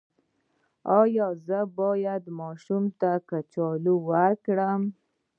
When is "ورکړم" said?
4.09-4.81